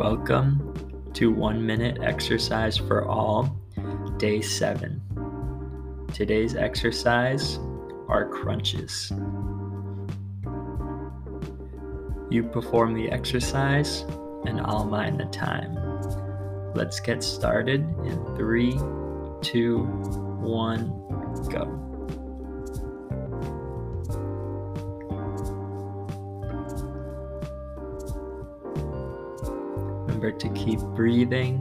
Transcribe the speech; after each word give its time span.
Welcome 0.00 1.10
to 1.12 1.30
One 1.30 1.66
Minute 1.66 1.98
Exercise 2.00 2.78
for 2.78 3.06
All, 3.06 3.54
Day 4.16 4.40
7. 4.40 4.98
Today's 6.14 6.56
exercise 6.56 7.58
are 8.08 8.26
crunches. 8.26 9.12
You 12.30 12.44
perform 12.44 12.94
the 12.94 13.10
exercise, 13.10 14.06
and 14.46 14.62
I'll 14.62 14.86
mind 14.86 15.20
the 15.20 15.26
time. 15.26 15.74
Let's 16.74 16.98
get 16.98 17.22
started 17.22 17.80
in 18.02 18.24
three, 18.36 18.72
two, 19.42 19.80
one, 20.40 20.88
go. 21.50 21.66
Remember 30.20 30.38
to 30.38 30.50
keep 30.50 30.80
breathing 30.80 31.54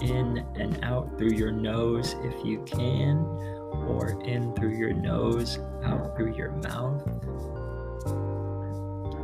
in 0.00 0.38
and 0.54 0.82
out 0.82 1.18
through 1.18 1.32
your 1.32 1.52
nose 1.52 2.16
if 2.22 2.46
you 2.46 2.64
can, 2.64 3.18
or 3.88 4.18
in 4.24 4.54
through 4.54 4.74
your 4.78 4.94
nose, 4.94 5.58
out 5.84 6.16
through 6.16 6.34
your 6.34 6.52
mouth. 6.52 7.06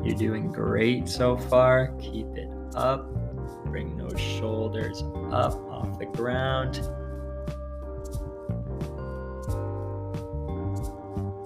You're 0.04 0.18
doing 0.18 0.52
great 0.52 1.08
so 1.08 1.38
far. 1.38 1.94
Keep 1.98 2.36
it 2.36 2.50
up. 2.74 3.08
Bring 3.64 3.96
those 3.96 4.20
shoulders 4.20 5.02
up 5.32 5.54
off 5.70 5.98
the 5.98 6.04
ground. 6.12 6.74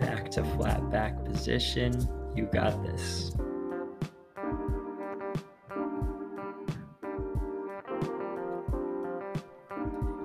Back 0.00 0.32
to 0.32 0.42
flat 0.56 0.90
back 0.90 1.24
position. 1.24 2.08
You 2.34 2.46
got 2.46 2.82
this. 2.82 3.30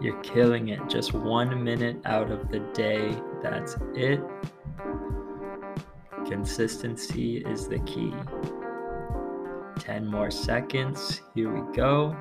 You're 0.02 0.20
killing 0.22 0.70
it. 0.70 0.80
Just 0.90 1.14
one 1.14 1.64
minute 1.64 2.02
out 2.06 2.32
of 2.32 2.50
the 2.50 2.60
day. 2.74 3.16
That's 3.44 3.76
it. 3.96 4.20
Consistency 6.26 7.38
is 7.38 7.68
the 7.68 7.80
key. 7.80 8.12
10 9.80 10.08
more 10.08 10.32
seconds. 10.32 11.22
Here 11.36 11.52
we 11.52 11.62
go. 11.76 12.16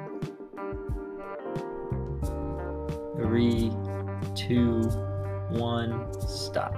Three, 3.16 3.72
two, 4.34 4.82
one, 5.50 6.12
stop. 6.20 6.74